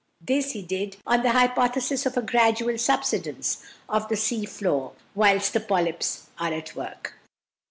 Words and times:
This 0.19 0.53
he 0.53 0.63
did 0.63 0.97
on 1.05 1.21
the 1.21 1.29
hypothesis 1.33 2.07
of 2.07 2.17
a 2.17 2.23
gradual 2.23 2.75
subsidence 2.79 3.63
of 3.87 4.07
the 4.09 4.17
sea 4.17 4.47
floor 4.47 4.93
whilst 5.13 5.53
the 5.53 5.59
polyps 5.59 6.29
are 6.39 6.51
at 6.51 6.75
work. 6.75 7.19